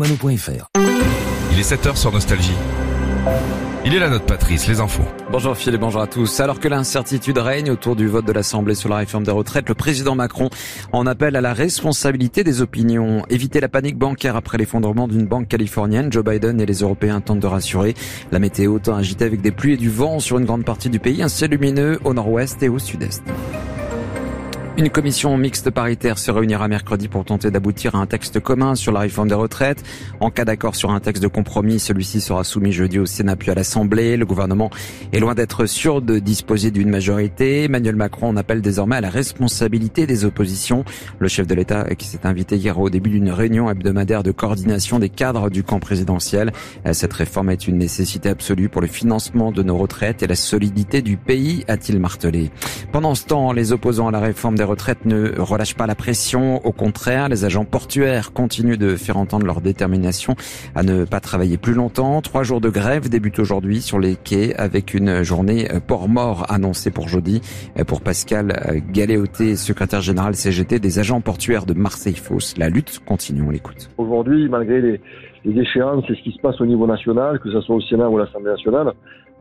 [0.00, 0.66] Mano.fr.
[1.52, 2.54] Il est 7h sur Nostalgie.
[3.84, 5.04] Il est là notre Patrice, les infos.
[5.30, 6.40] Bonjour Phil et bonjour à tous.
[6.40, 9.74] Alors que l'incertitude règne autour du vote de l'Assemblée sur la réforme des retraites, le
[9.74, 10.48] président Macron
[10.92, 13.26] en appelle à la responsabilité des opinions.
[13.28, 17.40] Éviter la panique bancaire après l'effondrement d'une banque californienne, Joe Biden et les Européens tentent
[17.40, 17.92] de rassurer.
[18.32, 20.98] La météo tend agitée avec des pluies et du vent sur une grande partie du
[20.98, 23.22] pays, un ciel lumineux au nord-ouest et au sud-est.
[24.80, 28.92] Une commission mixte paritaire se réunira mercredi pour tenter d'aboutir à un texte commun sur
[28.92, 29.84] la réforme des retraites.
[30.20, 33.50] En cas d'accord sur un texte de compromis, celui-ci sera soumis jeudi au Sénat puis
[33.50, 34.16] à l'Assemblée.
[34.16, 34.70] Le gouvernement
[35.12, 37.64] est loin d'être sûr de disposer d'une majorité.
[37.64, 40.86] Emmanuel Macron en appelle désormais à la responsabilité des oppositions.
[41.18, 44.98] Le chef de l'État qui s'est invité hier au début d'une réunion hebdomadaire de coordination
[44.98, 46.52] des cadres du camp présidentiel.
[46.92, 51.02] Cette réforme est une nécessité absolue pour le financement de nos retraites et la solidité
[51.02, 52.50] du pays, a-t-il martelé.
[52.92, 56.64] Pendant ce temps, les opposants à la réforme des retraites ne relâchent pas la pression.
[56.64, 60.36] Au contraire, les agents portuaires continuent de faire entendre leur détermination
[60.74, 62.20] à ne pas travailler plus longtemps.
[62.22, 66.90] Trois jours de grève débutent aujourd'hui sur les quais avec une journée port mort annoncée
[66.90, 67.40] pour jeudi.
[67.86, 73.42] Pour Pascal Galéoté, secrétaire général CGT des agents portuaires de Marseille-Fos, la lutte continue.
[73.42, 73.90] On l'écoute.
[73.98, 75.00] Aujourd'hui, malgré les,
[75.44, 78.08] les échéances et ce qui se passe au niveau national, que ce soit au Sénat
[78.08, 78.92] ou à l'Assemblée nationale,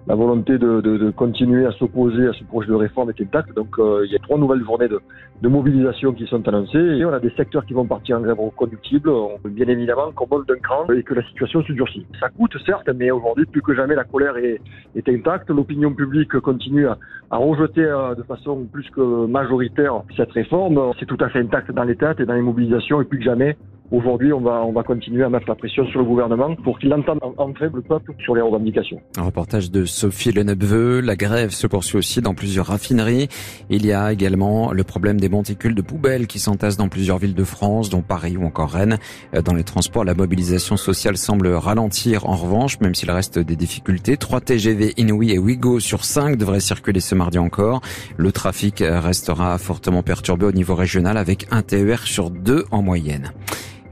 [0.09, 3.55] la volonté de, continuer à s'opposer à ce projet de réforme est intacte.
[3.55, 4.99] Donc euh, il y a trois nouvelles journées de,
[5.47, 9.11] mobilisation qui sont annoncées et on a des secteurs qui vont partir en grève reconductible.
[9.45, 12.07] Bien évidemment qu'on monte d'un cran et que la situation se durcit.
[12.19, 14.59] Ça coûte certes, mais aujourd'hui plus que jamais la colère est,
[15.07, 15.49] intacte.
[15.51, 16.97] L'opinion publique continue à,
[17.29, 20.91] à rejeter euh, de façon plus que majoritaire cette réforme.
[20.99, 23.25] C'est tout à fait intact dans les têtes et dans les mobilisations et plus que
[23.25, 23.55] jamais
[23.91, 26.93] Aujourd'hui, on va, on va continuer à mettre la pression sur le gouvernement pour qu'il
[26.93, 29.01] entende entrer le peuple sur les revendications.
[29.17, 31.01] Un reportage de Sophie Lenebveux.
[31.01, 33.29] La grève se poursuit aussi dans plusieurs raffineries.
[33.71, 37.33] Il y a également le problème des monticules de poubelles qui s'entassent dans plusieurs villes
[37.33, 38.99] de France, dont Paris ou encore Rennes.
[39.43, 44.17] Dans les transports, la mobilisation sociale semble ralentir en revanche, même s'il reste des difficultés.
[44.17, 47.81] 3 TGV Inouï et Ouigo sur 5 devraient circuler ce mardi encore.
[48.17, 53.33] Le trafic restera fortement perturbé au niveau régional avec un TER sur 2 en moyenne.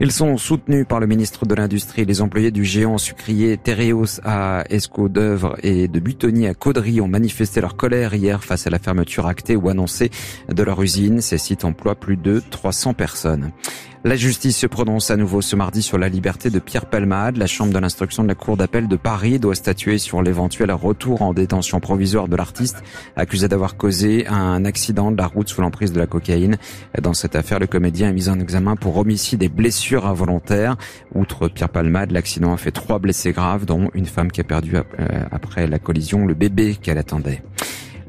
[0.00, 2.04] Ils sont soutenus par le ministre de l'Industrie.
[2.04, 7.08] Les employés du géant sucrier Tereos à Esco d'œuvre et de Buitoni à Caudry ont
[7.08, 10.10] manifesté leur colère hier face à la fermeture actée ou annoncée
[10.48, 11.20] de leur usine.
[11.20, 13.50] Ces sites emploient plus de 300 personnes.
[14.04, 17.36] La justice se prononce à nouveau ce mardi sur la liberté de Pierre Palmade.
[17.36, 21.20] La chambre de l'instruction de la Cour d'appel de Paris doit statuer sur l'éventuel retour
[21.22, 22.82] en détention provisoire de l'artiste
[23.16, 26.58] accusé d'avoir causé un accident de la route sous l'emprise de la cocaïne.
[27.02, 30.76] Dans cette affaire, le comédien est mis en examen pour homicide et blessures involontaires.
[31.14, 34.76] Outre Pierre Palmade, l'accident a fait trois blessés graves, dont une femme qui a perdu
[34.76, 34.82] euh,
[35.32, 37.42] après la collision le bébé qu'elle attendait.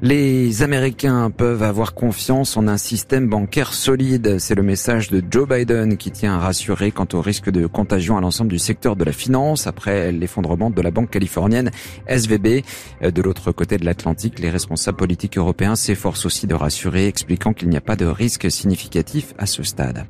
[0.02, 4.40] Les Américains peuvent avoir confiance en un système bancaire solide.
[4.40, 8.18] C'est le message de Joe Biden qui tient à rassurer quant au risque de contagion
[8.18, 11.72] à l'ensemble du secteur de la finance après l'effondrement de la banque californienne
[12.08, 12.64] SVB.
[13.02, 17.68] De l'autre côté de l'Atlantique, les responsables politiques européens s'efforcent aussi de rassurer, expliquant qu'il
[17.68, 20.06] n'y a pas de risque significatif à ce stade.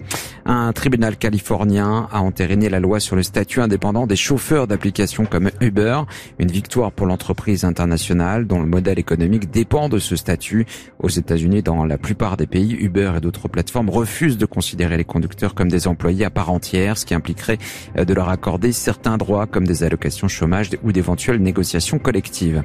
[0.45, 5.50] Un tribunal californien a entériné la loi sur le statut indépendant des chauffeurs d'applications comme
[5.61, 6.01] Uber,
[6.38, 10.66] une victoire pour l'entreprise internationale dont le modèle économique dépend de ce statut.
[11.00, 15.06] Aux États-Unis, dans la plupart des pays, Uber et d'autres plateformes refusent de considérer les
[15.06, 17.59] conducteurs comme des employés à part entière, ce qui impliquerait
[17.97, 22.63] euh, de leur accorder certains droits comme des allocations chômage ou d'éventuelles négociations collectives.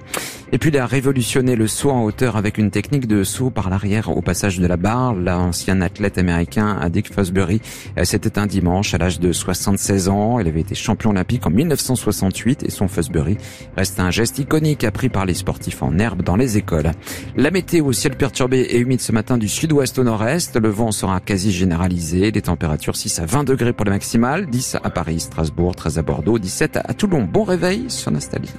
[0.52, 3.70] Et puis il a révolutionné le saut en hauteur avec une technique de saut par
[3.70, 5.14] l'arrière au passage de la barre.
[5.14, 7.60] L'ancien athlète américain Dick Fosbury,
[7.98, 10.38] euh, c'était un dimanche à l'âge de 76 ans.
[10.38, 13.36] Il avait été champion olympique en 1968 et son Fosbury
[13.76, 16.90] reste un geste iconique appris par les sportifs en herbe dans les écoles.
[17.36, 20.56] La météo, ciel perturbé et humide ce matin du sud-ouest au nord-est.
[20.56, 22.30] Le vent sera quasi généralisé.
[22.30, 24.46] Les températures 6 à 20 degrés pour le maximal.
[24.46, 27.24] 10 à Paris, Strasbourg, 13 à Bordeaux, 17 à Toulon.
[27.24, 28.52] Bon réveil sur Nostalgie.